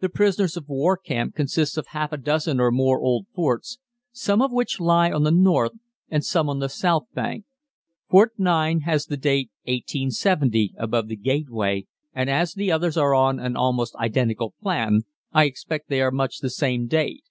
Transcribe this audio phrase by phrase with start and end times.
[0.00, 3.78] The prisoners of war camp consists of half a dozen or more old forts,
[4.10, 5.70] some of which lie on the north
[6.08, 7.44] and some on the south bank.
[8.10, 13.38] Fort 9 has the date 1870 above the gateway and as the others are on
[13.38, 17.22] an almost identical plan, I expect they are much the same date.